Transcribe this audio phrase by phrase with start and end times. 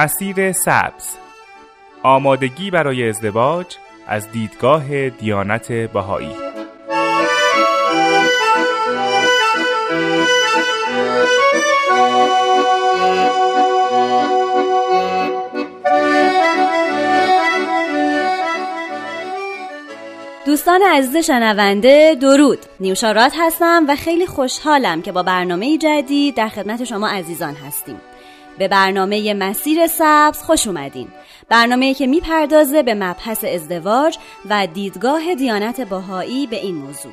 [0.00, 1.16] مسیر سبز.
[2.02, 3.66] آمادگی برای ازدواج
[4.06, 6.34] از دیدگاه دیانت بهایی.
[20.46, 22.58] دوستان عزیز شنونده درود.
[22.80, 28.00] نیوشارات هستم و خیلی خوشحالم که با برنامه جدید در خدمت شما عزیزان هستیم.
[28.60, 31.08] به برنامه مسیر سبز خوش اومدین.
[31.48, 34.18] برنامه که می‌پردازه به مبحث ازدواج
[34.50, 37.12] و دیدگاه دیانت باهایی به این موضوع.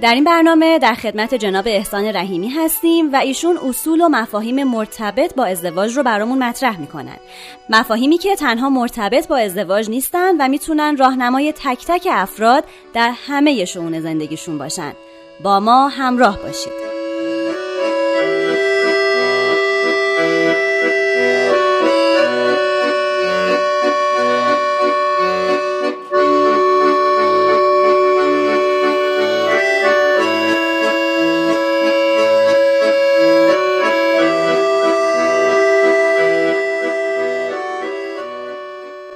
[0.00, 5.34] در این برنامه در خدمت جناب احسان رحیمی هستیم و ایشون اصول و مفاهیم مرتبط
[5.34, 7.16] با ازدواج رو برامون مطرح می‌کنن.
[7.70, 13.64] مفاهیمی که تنها مرتبط با ازدواج نیستن و می‌تونن راهنمای تک تک افراد در همه
[13.64, 14.92] شعون زندگیشون باشن.
[15.42, 16.91] با ما همراه باشید.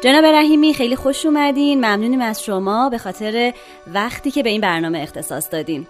[0.06, 1.78] جناب رحیمی خیلی خوش اومدین.
[1.78, 3.52] ممنونیم از شما به خاطر
[3.94, 5.86] وقتی که به این برنامه اختصاص دادین.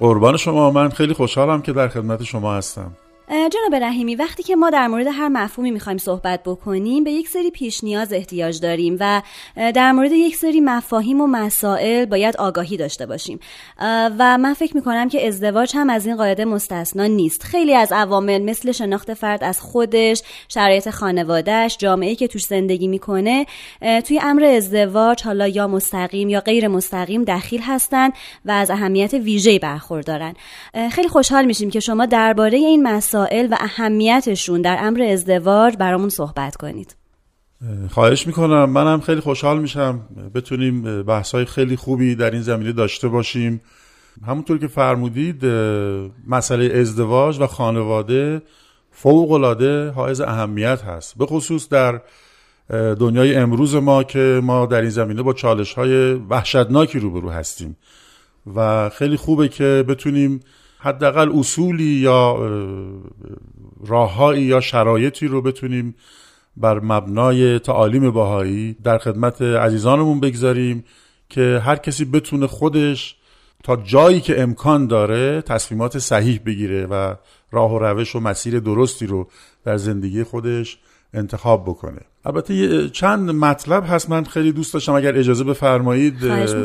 [0.00, 2.90] قربان شما من خیلی خوشحالم که در خدمت شما هستم.
[3.28, 7.50] جناب رحیمی وقتی که ما در مورد هر مفهومی می‌خوایم صحبت بکنیم به یک سری
[7.50, 9.22] پیش نیاز احتیاج داریم و
[9.56, 13.40] در مورد یک سری مفاهیم و مسائل باید آگاهی داشته باشیم.
[14.18, 17.42] و من فکر می‌کنم که ازدواج هم از این قاعده مستثنا نیست.
[17.42, 23.46] خیلی از عوامل مثل شناخت فرد از خودش شرایط خانوادهش جامعه که توش زندگی می‌کنه
[24.04, 28.12] توی امر ازدواج حالا یا مستقیم یا غیر مستقیم دخیل هستند
[28.44, 30.34] و از اهمیت ویژه‌ای برخوردارن.
[30.92, 36.08] خیلی خوشحال میشیم که شما درباره این مسائل مسائل و اهمیتشون در امر ازدواج برامون
[36.08, 36.96] صحبت کنید.
[37.90, 38.64] خواهش می‌کنم.
[38.70, 40.00] منم خیلی خوشحال میشم
[40.34, 43.60] بتونیم بحثای خیلی خوبی در این زمینه داشته باشیم.
[44.26, 45.46] همونطور که فرمودید
[46.26, 48.42] مسئله ازدواج و خانواده
[48.90, 51.18] فوق العاده حائز اهمیت هست.
[51.18, 52.00] به خصوص در
[52.70, 57.76] دنیای امروز ما که ما در این زمینه با چالش های وحشتناکی روبرو هستیم.
[58.56, 60.40] و خیلی خوبه که بتونیم
[60.86, 62.50] حداقل اصولی یا
[63.86, 65.94] راههایی یا شرایطی رو بتونیم
[66.56, 70.84] بر مبنای تعالیم باهایی در خدمت عزیزانمون بگذاریم
[71.28, 73.16] که هر کسی بتونه خودش
[73.64, 77.14] تا جایی که امکان داره تصمیمات صحیح بگیره و
[77.52, 79.28] راه و روش و مسیر درستی رو
[79.64, 80.78] در زندگی خودش
[81.14, 82.00] انتخاب بکنه.
[82.24, 86.18] البته چند مطلب هست من خیلی دوست داشتم اگر اجازه بفرمایید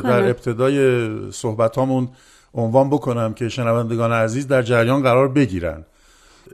[0.04, 2.10] در ابتدای صحبتامون
[2.53, 5.85] عنوان بکنم که شنوندگان عزیز در جریان قرار بگیرن.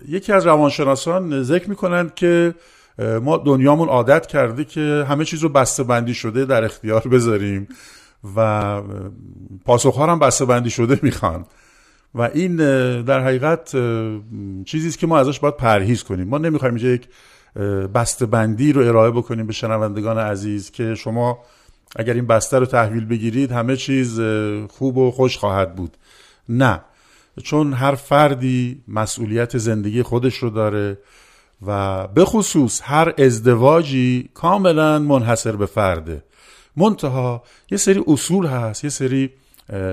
[0.08, 2.56] یکی از روانشناسان ذکر می‌کنند که
[3.22, 7.68] ما دنیامون عادت کرده که همه چیز رو بسته بندی شده در اختیار بذاریم
[8.36, 8.82] و
[9.66, 11.46] پاسخها هم بسته بندی شده می‌خوان.
[12.16, 12.56] و این
[13.02, 13.72] در حقیقت
[14.66, 16.28] چیزی است که ما ازش باید پرهیز کنیم.
[16.28, 17.08] ما نمی‌خوایم اینجا یک
[17.94, 21.40] بسته بندی رو ارائه بکنیم به شنوندگان عزیز که شما
[21.96, 24.20] اگر این بسته رو تحویل بگیرید همه چیز
[24.70, 25.98] خوب و خوش خواهد بود.
[26.50, 26.82] نه.
[27.44, 30.98] چون هر فردی مسئولیت زندگی خودش رو داره
[31.68, 36.24] و به خصوص هر ازدواجی کاملا منحصر به فرده.
[36.76, 39.30] منتها یه سری اصول هست یه سری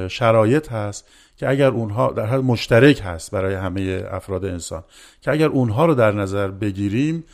[0.09, 1.05] شرایط هست
[1.37, 4.85] که اگر اونها در حد مشترک هست برای همه افراد انسان
[5.21, 7.25] که اگر اونها رو در نظر بگیریم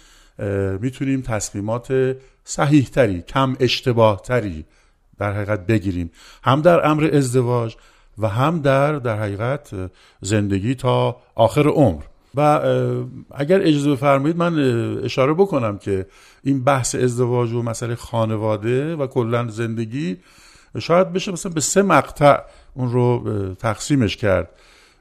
[0.81, 4.65] می‌تونیم تصمیمات صحیح تری کم اشتباه تری
[5.19, 6.11] در حقیقت بگیریم.
[6.45, 7.77] هم در امر ازدواج
[8.19, 9.71] و هم در در حقیقت
[10.21, 12.03] زندگی تا آخر عمر.
[12.35, 12.41] و
[13.35, 14.59] اگر اجازه بفرمایید من
[15.05, 16.07] اشاره بکنم که
[16.45, 20.17] این بحث ازدواج و مسئله خانواده و کلا زندگی
[20.79, 22.39] شاید بشه مثلا به سه مقطع
[22.75, 23.25] اون رو
[23.55, 24.49] تقسیمش کرد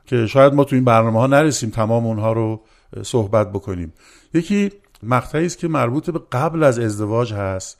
[0.05, 2.61] که شاید ما تو این برنامه ها نرسیم تمام اونها رو
[3.03, 3.93] صحبت بکنیم.
[4.33, 4.71] یکی
[5.03, 7.77] مقطعی است که مربوط به قبل از ازدواج هست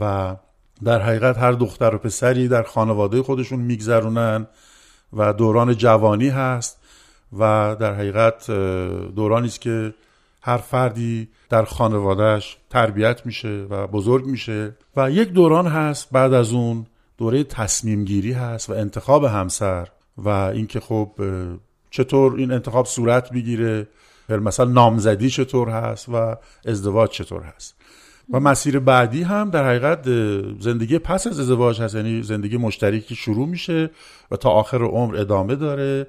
[0.00, 0.36] و
[0.84, 4.46] در حقیقت هر دختر و پسری در خانواده خودشون میگذرونن
[5.12, 6.78] و دوران جوانی هست
[7.38, 8.50] و در حقیقت
[9.14, 9.94] دورانی است که
[10.42, 16.52] هر فردی در خانوادهش تربیت میشه و بزرگ میشه و یک دوران هست بعد از
[16.52, 16.86] اون
[17.18, 19.88] دوره تصمیم گیری هست و انتخاب همسر
[20.18, 21.10] و اینکه خب
[21.90, 23.88] چطور این انتخاب صورت می‌گیره
[24.28, 26.36] مثلا نامزدی چطور هست و
[26.66, 27.74] ازدواج چطور هست؟
[28.30, 30.04] و مسیر بعدی هم در حقیقت
[30.60, 33.90] زندگی پس از ازدواج هست یعنی زندگی مشترکی شروع میشه
[34.30, 36.06] و تا آخر عمر ادامه داره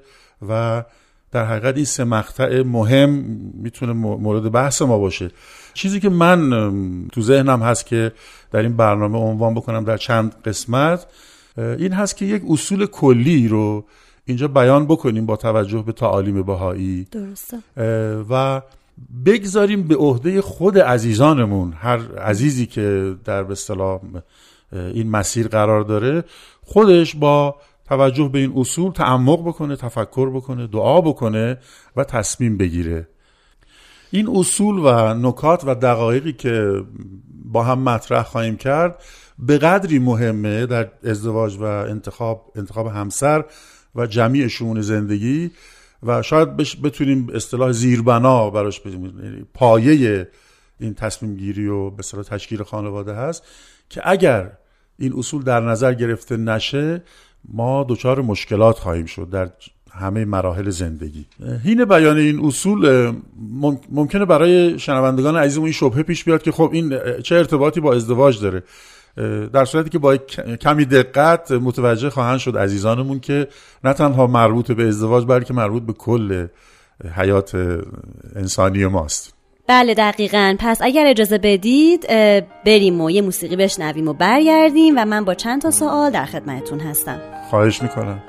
[0.48, 0.84] و
[1.32, 3.10] در حقیقت این سه مقطع مهم
[3.54, 5.30] می‌تونه مورد بحث ما باشه.
[5.74, 6.50] چیزی که من
[7.12, 8.12] تو ذهنم هست که
[8.50, 11.06] در این برنامه عنوان بکنم در چند قسمت
[11.56, 13.84] این هست که یک اصول کلی رو
[14.24, 17.06] اینجا بیان بکنیم با توجه به تعالیم بهایی.
[17.10, 17.58] درسته.
[18.30, 18.62] و
[19.26, 23.56] بگذاریم به عهده خود عزیزانمون هر عزیزی که در به
[24.72, 26.24] این مسیر قرار داره
[26.62, 27.56] خودش با
[27.88, 31.58] توجه به این اصول تعمق بکنه تفکر بکنه دعا بکنه
[31.96, 33.08] و تصمیم بگیره.
[34.10, 36.82] این اصول و نکات و دقایقی که
[37.44, 39.02] با هم مطرح خواهیم کرد
[39.38, 43.44] به قدری مهمه در ازدواج و انتخاب انتخاب همسر
[43.96, 45.50] و جمیع شون زندگی
[46.02, 50.28] و شاید بتونیم اصطلاح زیربنا براش بزنیم یعنی پایه
[50.80, 53.42] این تصمیم گیری و به تشکیل خانواده هست
[53.90, 54.50] که اگر
[54.98, 57.02] این اصول در نظر گرفته نشه
[57.48, 59.50] ما دچار مشکلات خواهیم شد در
[59.90, 61.26] همه مراحل زندگی.
[61.64, 63.12] هین بیان این اصول
[63.90, 68.40] ممکنه برای شنوندگان عزیزمون این شبهه پیش بیاد که خب این چه ارتباطی با ازدواج
[68.40, 68.62] داره.
[69.52, 70.16] در صورتی که با
[70.60, 73.48] کمی دقت متوجه خواهند شد عزیزانمون که
[73.84, 76.46] نه تنها مربوط به ازدواج بلکه مربوط به کل
[77.16, 77.54] حیات
[78.36, 79.34] انسانی ماست.
[79.66, 80.56] بله دقیقا.
[80.58, 82.06] پس اگر اجازه بدید
[82.66, 86.80] بریم و یه موسیقی بشنویم و برگردیم و من با چند تا سوال در خدمتتون
[86.80, 87.20] هستم.
[87.50, 88.22] خواهش می‌کنم.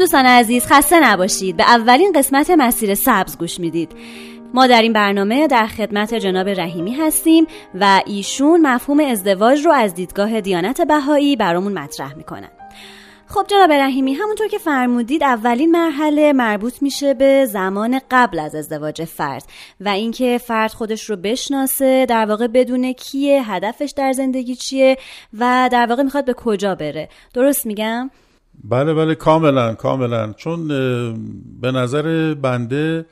[0.00, 1.56] دوستان عزیز خسته نباشید.
[1.56, 3.92] به اولین قسمت مسیر سبز گوش می‌دید.
[4.54, 7.46] ما در این برنامه در خدمت جناب رحیمی هستیم
[7.80, 12.48] و ایشون مفهوم ازدواج رو از دیدگاه دیانت بهایی برامون مطرح می‌کنن.
[13.26, 19.04] خب جناب رحیمی همونطور که فرمودید اولین مرحله مربوط میشه به زمان قبل از ازدواج
[19.04, 19.44] فرد
[19.80, 24.96] و اینکه فرد خودش رو بشناسه در واقع بدونه کیه هدفش در زندگی چیه
[25.38, 27.08] و در واقع می‌خواد به کجا بره.
[27.34, 28.10] درست میگم؟
[28.64, 30.32] بله بله کاملا کاملا.
[30.32, 30.68] چون
[31.60, 33.06] به نظر بنده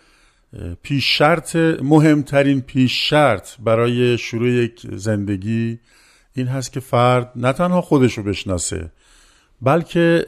[0.82, 5.78] پیش شرط مهمترین پیش شرط برای شروع یک زندگی
[6.34, 8.92] این هست که فرد نه تنها خودش رو بشناسه
[9.62, 10.26] بلکه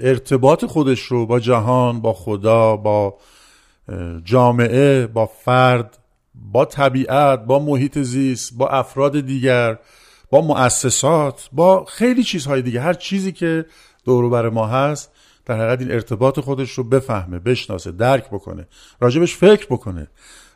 [0.00, 3.18] ارتباط خودش رو با جهان با خدا با
[4.24, 5.98] جامعه با فرد
[6.34, 9.78] با طبیعت با محیط زیست با افراد دیگر
[10.30, 12.80] با مؤسسات با خیلی چیزهای دیگه.
[12.80, 13.64] هر چیزی که
[14.06, 15.10] بر ما هست
[15.46, 18.66] در حقیقت این ارتباط خودش رو بفهمه بشناسه درک بکنه
[19.00, 20.08] راجبش فکر بکنه.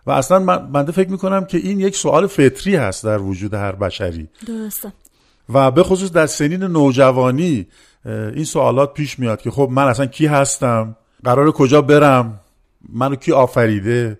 [0.06, 3.72] و اصلا من بنده فکر می‌کنم که این یک سوال فطری هست در وجود هر
[3.72, 4.28] بشری.
[4.46, 4.92] درسته.
[5.48, 7.66] و به خصوص در سنین نوجوانی
[8.04, 12.40] این سوالات پیش میاد که خب من اصلا کی هستم؟ قرار کجا برم؟
[12.88, 14.18] منو کی آفریده؟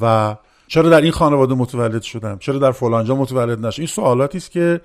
[0.00, 0.36] و
[0.68, 4.80] چرا در این خانواده متولد شدم؟ چرا در فلانجا متولد نشدم؟ این سوالاتی است که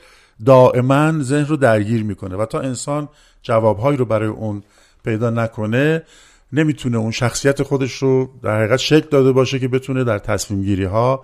[0.46, 3.10] دائما ذهن رو درگیر می‌کنه و تا انسان
[3.42, 4.64] جوابهایی رو برای اون
[5.06, 6.04] پیدا نکنه
[6.54, 10.84] نمی‌تونه اون شخصیت خودش رو در حقیقت شکل داده باشه که بتونه در تصمیم گیری
[10.84, 11.24] ها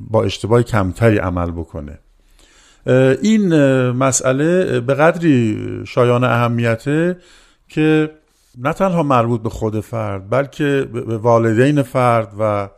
[0.00, 1.98] با اشتباه کمتری عمل بکنه.
[3.22, 3.54] این
[3.90, 7.16] مسئله به قدری شایان اهمیته
[7.68, 8.10] که
[8.58, 12.68] نه تنها مربوط به خود فرد بلکه به والدین فرد و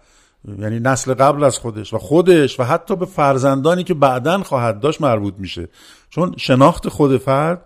[0.45, 5.01] یعنی نسل قبل از خودش و خودش و حتی به فرزندانی که بعدا خواهد داشت
[5.01, 5.69] مربوط میشه.
[6.11, 7.65] چون شناخت خود فرد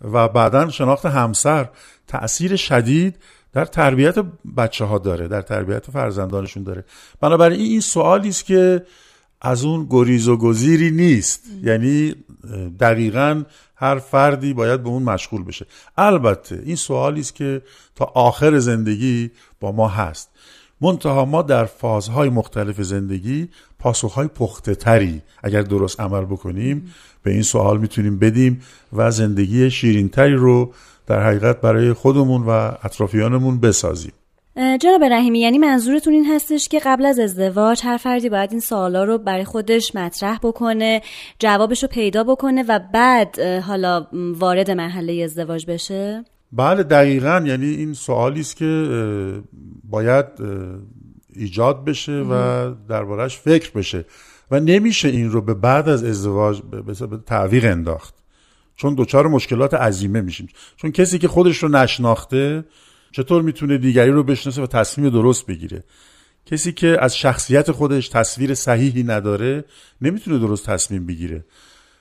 [0.00, 1.68] و بعدا شناخت همسر
[2.06, 3.18] تأثیر شدید
[3.52, 4.14] در تربیت
[4.56, 6.84] بچه ها داره در تربیت فرزندانشون داره.
[7.20, 8.86] بنابراین این سوالی است که
[9.40, 11.42] از اون گریز و گزیری نیست.
[11.62, 12.14] یعنی
[12.80, 13.42] دقیقا
[13.76, 15.66] هر فردی باید به اون مشغول بشه.
[15.98, 17.62] البته این سوالی است که
[17.94, 19.30] تا آخر زندگی
[19.60, 20.30] با ما هست.
[20.84, 23.48] منتها ما در فازهای مختلف زندگی
[23.78, 28.60] پاسخهای پخته تری اگر درست عمل بکنیم به این سوال می‌تونیم بدیم
[28.92, 30.72] و زندگی شیرین تری رو
[31.06, 32.50] در حقیقت برای خودمون و
[32.82, 34.12] اطرافیانمون بسازیم.
[34.56, 39.04] جناب رحیمی یعنی منظورتون این هستش که قبل از ازدواج هر فردی باید این سوالا
[39.04, 41.02] رو برای خودش مطرح بکنه
[41.38, 47.44] جوابش رو پیدا بکنه و بعد حالا وارد مرحله ازدواج بشه؟ بله دقیقا.
[47.46, 48.86] یعنی این سوالی است که
[49.90, 50.26] باید
[51.34, 54.04] ایجاد بشه و دربارهش فکر بشه.
[54.50, 56.60] و نمیشه این رو به بعد از ازدواج
[57.08, 58.14] به تعویق انداخت.
[58.76, 60.48] چون دچار مشکلات عظیمه میشیم.
[60.76, 62.64] چون کسی که خودش رو نشناخته
[63.12, 65.84] چطور می‌تونه دیگری رو بشناسه و تصمیم درست بگیره؟
[66.46, 69.64] کسی که از شخصیت خودش تصویر صحیحی نداره
[70.00, 71.44] نمی‌تونه درست تصمیم بگیره.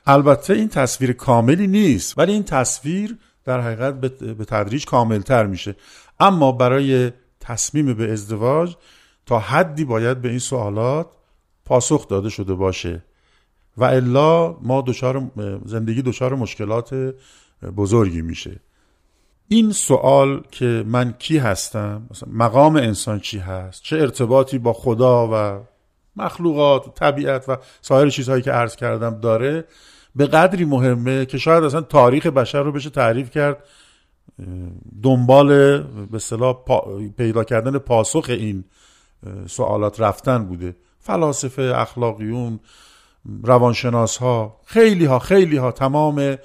[0.05, 3.99] البته این تصویر کاملی نیست ولی این تصویر در حقیقت
[4.35, 5.75] به تدریج کاملتر میشه.
[6.19, 7.11] اما برای
[7.43, 8.75] تصمیم به ازدواج
[9.25, 11.07] تا حدی باید به این سوالات
[11.65, 13.03] پاسخ داده شده باشه.
[13.77, 15.31] و الا ما دچار
[15.65, 17.13] زندگی دچار مشکلات
[17.77, 18.59] بزرگی میشه.
[19.47, 25.29] این سوال که من کی هستم مثلا مقام انسان چی هست چه ارتباطی با خدا
[25.33, 25.63] و
[26.15, 29.65] مخلوقات و طبیعت و سایر چیزهایی که عرض کردم داره
[30.15, 33.63] به قدری مهمه که شاید اصلا تاریخ بشر رو بشه تعریف کرد
[35.03, 35.47] دنبال
[35.81, 36.55] به اصطلاح
[37.17, 38.63] پیدا کردن پاسخ این
[39.45, 40.75] سوالات رفتن بوده.
[40.99, 42.59] فلاسفه اخلاقیون
[43.43, 46.37] روانشناس ها خیلی ها خیلی ها تمام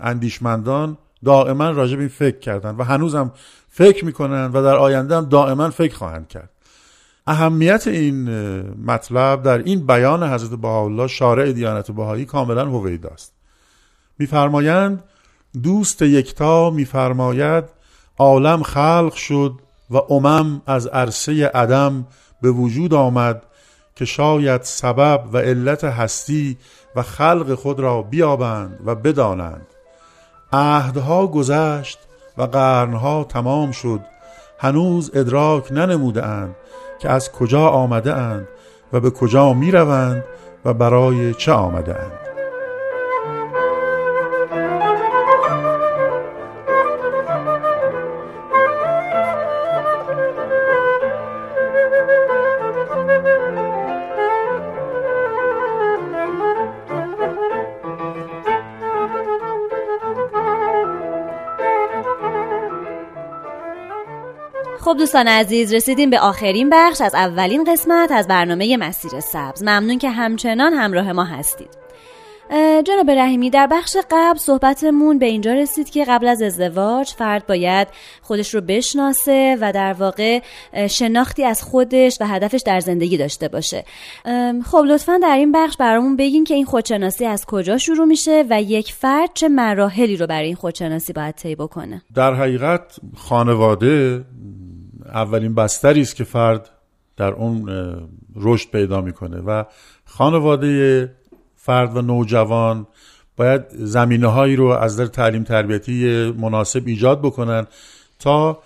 [0.00, 3.32] اندیشمندان دائما راجع به این فکر کردن و هنوزم
[3.68, 6.50] فکر می‌کنن و در آینده هم دائما فکر خواهند کرد.
[7.26, 8.30] اهمیت این
[8.86, 13.32] مطلب در این بیان حضرت بهاءالله شارع دیانت بهایی کاملا هویداست
[14.18, 15.04] میفرمایند
[15.62, 17.64] دوست یکتا میفرماید
[18.18, 19.52] عالم خلق شد
[19.90, 22.06] و امم از عرصه عدم
[22.42, 23.42] به وجود آمد
[23.96, 26.58] که شاید سبب و علت هستی
[26.96, 29.66] و خلق خود را بیابند و بدانند.
[30.52, 31.98] عهدها گذشت
[32.38, 34.00] و قرنها تمام شد.
[34.58, 36.56] هنوز ادراک ننموده اند
[37.00, 38.48] که از کجا آمده اند
[38.92, 40.24] و به کجا می روند
[40.64, 42.29] و برای چه آمده اند
[64.90, 69.62] خب دوستان عزیز رسیدیم به آخرین بخش از اولین قسمت از برنامه مسیر سبز.
[69.62, 71.68] ممنون که همچنان همراه ما هستید.
[72.84, 77.88] جناب رحیمی در بخش قبل صحبتمون به اینجا رسید که قبل از ازدواج فرد باید
[78.22, 80.40] خودش رو بشناسه و در واقع
[80.90, 83.84] شناختی از خودش و هدفش در زندگی داشته باشه.
[84.64, 88.62] خب لطفا در این بخش برامون بگین که این خودشناسی از کجا شروع میشه و
[88.62, 94.24] یک فرد چه مراحلی رو برای این خودشناسی باید طی بکنه؟ در حقیقت خانواده
[95.10, 96.70] اولین بستری است که فرد
[97.16, 97.70] در اون
[98.36, 99.64] رشد پیدا می‌کنه و
[100.04, 101.14] خانواده
[101.56, 102.86] فرد و نوجوان
[103.36, 107.66] باید زمینه هایی رو از در تعلیم تربیتی مناسب ایجاد بکنن
[108.18, 108.62] تا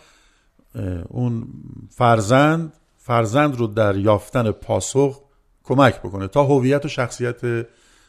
[1.09, 1.47] اون
[1.91, 5.21] فرزند فرزند رو در یافتن پاسخ
[5.65, 7.67] کمک بکنه تا هویت و شخصیت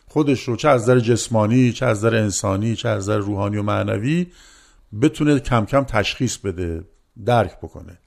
[0.08, 3.64] خودش رو چه از در جسمانی چه از در انسانی چه از در روحانی و
[3.64, 4.28] معنوی
[5.02, 6.84] بتونه کم کم تشخیص بده
[7.26, 7.98] درک بکنه.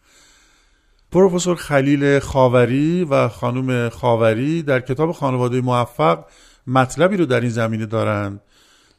[1.13, 6.25] پروفسور خلیل خاوری و خانم خاوری در کتاب خانواده موفق
[6.67, 8.41] مطلبی رو در این زمینه دارند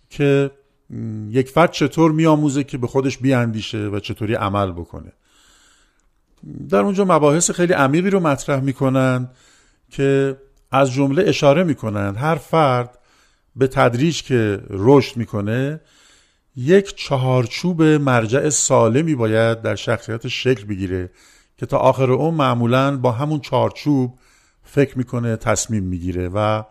[0.10, 0.52] که
[1.30, 5.12] یک فرد چطور میآموزه که به خودش بیاندیشه و چطوری عمل بکنه.
[6.70, 9.32] در اونجا مباحث خیلی عمیقی رو مطرح می‌کنند
[9.90, 10.38] که
[10.72, 12.98] از جمله اشاره می‌کنند هر فرد
[13.56, 15.82] به تدریج که رشد می‌کنه
[16.56, 21.10] یک چهارچوب مرجع سالمی باید در شخصیت شکل بگیره
[21.60, 24.14] که تا آخر اون معمولا با همون چارچوب
[24.64, 26.64] فکر می‌کنه تصمیم می‌گیره و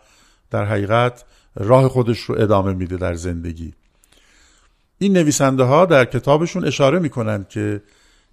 [0.51, 1.23] در حقیقت
[1.55, 3.73] راه خودش رو ادامه میده در زندگی.
[4.97, 7.81] این نویسنده ها در کتابشون اشاره می‌کنند که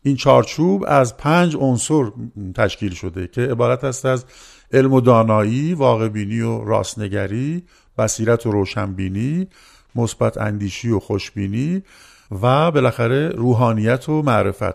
[0.02, 2.12] این چارچوب از پنج عنصر
[2.54, 4.24] تشکیل شده که عبارت است از
[4.72, 7.64] علم و دانایی، واقع بینی و راستنگری،
[7.98, 9.46] بصیرت و روشنبینی،
[9.94, 11.82] مثبت اندیشی و خوشبینی
[12.30, 14.74] و بالاخره روحانیت و معرفت.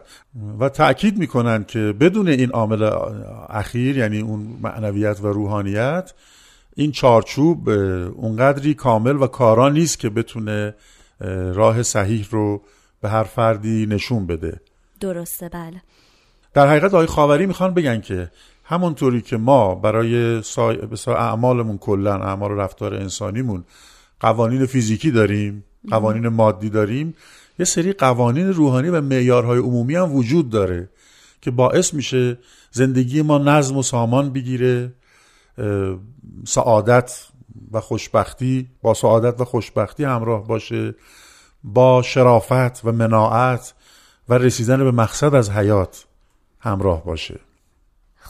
[0.60, 2.90] و تأکید می‌کنن که بدون این عامل
[3.50, 6.14] اخیر یعنی اون معنویت و روحانیت
[6.76, 10.76] این چارچوب اونقدری کامل و کارا نیست که بتونه
[11.54, 12.62] راه صحیح رو
[13.02, 14.60] به هر فردی نشون بده.
[15.00, 15.82] درسته بله.
[16.54, 18.32] در حقیقت آقای خاوری می‌خوان بگن که
[18.64, 20.78] همونطوری که ما برای سای...
[21.08, 23.64] اعمالمون کلا اعمال رفتار انسانیمون
[24.20, 27.16] قوانین فیزیکی داریم قوانین مادی داریم.
[27.60, 30.90] یه سری قوانین روحانی و معیارهای عمومی هم وجود داره
[31.42, 32.38] که باعث میشه
[32.72, 34.94] زندگی ما نظم و سامان بگیره
[36.46, 37.28] سعادت
[37.72, 40.96] و خوشبختی با سعادت و خوشبختی همراه باشه
[41.64, 43.74] با شرافت و مناعت
[44.30, 46.06] و رسیدن به مقصد از حیات
[46.60, 47.40] همراه باشه.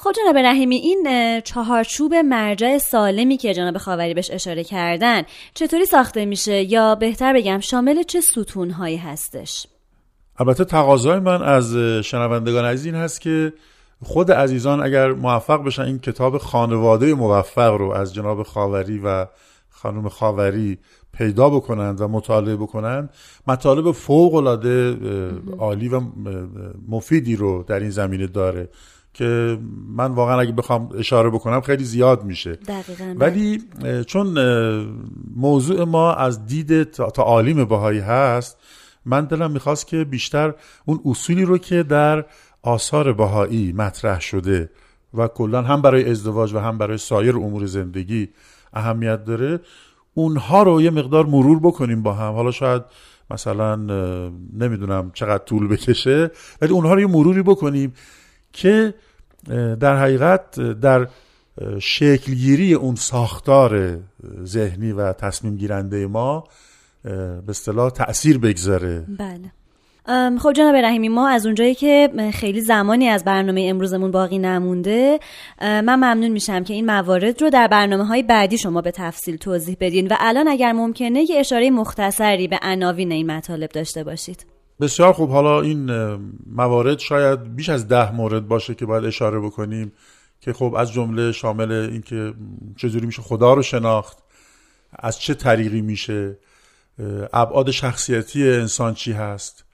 [0.04, 1.08] خب جناب رحیمی این
[1.42, 7.60] چهارچوب مرجع سالمی که جناب خاوری بهش اشاره کردن چطوری ساخته میشه؟ یا بهتر بگم
[7.60, 9.68] شامل چه ستونهایی هستش؟
[10.38, 13.54] البته تقاضای من از شنوندگان عزیز این هست که
[14.04, 19.28] خود عزیزان اگر موفق بشن این کتاب خانواده موفق رو از جناب خاوری و
[19.70, 20.78] خانم خاوری
[21.14, 23.10] پیدا بکنند و مطالعه بکنند
[23.48, 24.98] مطالب فوق العاده
[25.60, 26.02] عالی و
[26.88, 28.70] مفیدی رو در این زمینه داره.
[29.14, 32.52] که من واقعا اگه بخوام اشاره بکنم خیلی زیاد میشه.
[32.52, 33.16] دقیقا.
[33.18, 33.64] ولی
[34.08, 34.40] چون
[35.36, 38.58] موضوع ما از دید تا عالیم بهایی هست
[39.06, 40.54] من دلم می‌خواست که بیشتر
[40.86, 42.26] اون اصولی رو که در
[42.64, 44.70] آثار بهایی مطرح شده
[45.14, 48.30] و کلا هم برای ازدواج و هم برای سایر امور زندگی
[48.74, 49.60] اهمیت داره
[50.14, 52.34] اونها رو یه مقدار مرور بکنیم با هم.
[52.34, 52.82] حالا شاید
[53.32, 53.76] مثلا
[54.54, 57.94] نمی‌دونم چقدر طول بکشه ولی اونها رو یه مروری بکنیم.
[58.54, 58.94] که
[59.80, 61.08] در حقیقت در
[61.80, 63.98] شکلگیری اون ساختار
[64.44, 66.44] ذهنی و تصمیم گیرنده ما
[67.04, 69.06] به اصطلاح تاثیر بگذاره.
[69.20, 69.52] بله.
[70.40, 75.20] خب جناب رحیمی ما از اونجایی که خیلی زمانی از برنامه امروزمون باقی نمونده
[75.62, 79.78] من ممنون میشم که این موارد رو در برنامه های بعدی شما به تفصیل توضیح
[79.80, 84.51] بدین و الان اگر ممکنه یه اشاره مختصری به عناوین این مطالب داشته باشید.
[84.82, 85.30] بسیار خوب.
[85.30, 85.92] حالا این
[86.46, 89.92] موارد شاید بیش از ده مورد باشه که باید اشاره بکنیم
[90.42, 92.34] که خب از جمله شامل اینکه
[92.78, 94.18] چجوری میشه خدا رو شناخت
[94.94, 96.38] از چه طریقی میشه
[97.34, 99.66] ابعاد شخصیتی انسان چی هست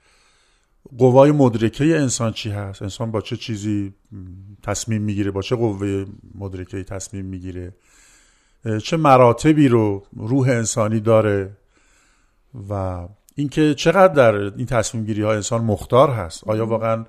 [0.98, 3.94] قوای مدرکه انسان چی هست انسان با چه چیزی
[4.62, 7.74] تصمیم می‌گیره با چه قوه مدرکه تصمیم می‌گیره
[8.82, 11.56] چه مراتبی رو روح انسانی داره
[12.70, 13.08] و
[13.38, 16.44] اینکه چقدر در این تصمیم گیری ها انسان مختار هست.
[16.48, 17.04] آیا واقعا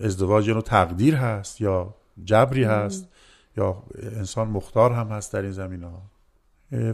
[0.00, 1.94] ازدواج یه تقدیر هست یا
[2.24, 3.08] جبری هست
[3.56, 3.82] یا
[4.16, 6.02] انسان مختار هم هست در این زمین ها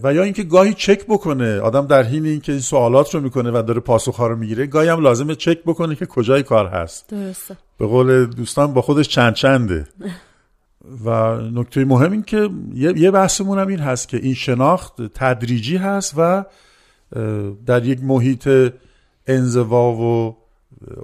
[0.02, 1.60] و یا اینکه گاهی چک بکنه.
[1.60, 5.00] آدم در حین اینکه این سوالات رو می‌کنه و داره پاسخها رو می‌گیره گاهی هم
[5.00, 7.08] لازمه چک بکنه که کجای کار هست.
[7.08, 7.56] درسته.
[7.78, 9.86] به قول دوستان با خودش چند چنده.
[11.04, 16.14] و نکته مهم این که یه بحثمون هم این هست که این شناخت تدریجی هست
[16.16, 16.44] و
[17.66, 18.72] در یک محیط
[19.26, 20.36] انزوا و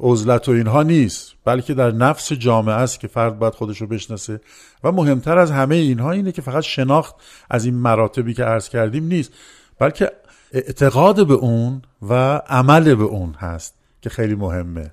[0.03, 4.41] عزلت و اینها نیست بلکه در نفس جامعه است که فرد باید خودش رو بشناسه.
[4.85, 7.15] و مهمتر از همه اینها اینه که فقط شناخت
[7.51, 9.33] از این مراتبی که عرض کردیم نیست
[9.79, 10.11] بلکه
[10.53, 12.15] اعتقاد به اون و
[12.47, 14.91] عمل به اون هست که خیلی مهمه.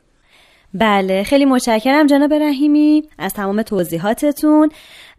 [0.73, 4.69] بله خیلی متشکرم جناب رحیمی از تمام توضیحاتتون.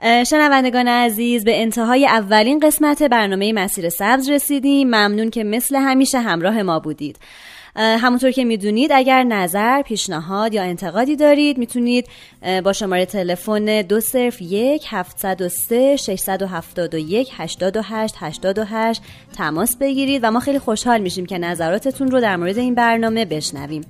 [0.02, 4.88] شنوندگان عزیز به انتهای اولین قسمت برنامه مسیر سبز رسیدیم.
[4.88, 7.18] ممنون که مثل همیشه همراه ما بودید.
[7.76, 12.06] همونطور که می‌دونید اگر نظر پیشنهاد یا انتقادی دارید می‌تونید
[12.64, 17.76] با شماره تلفن دو صرف یک هفتصد و سه ششصد و هفتاد و یک هشتاد
[17.76, 19.02] و هشت هشتاد و هشت
[19.36, 23.82] تماس بگیرید و ما خیلی خوشحال میشیم که نظراتتون رو در مورد این برنامه بشنویم.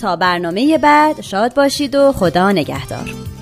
[0.00, 3.37] تا برنامه بعد شاد باشید و خدا نگهدار.